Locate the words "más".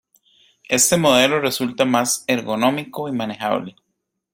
1.85-2.23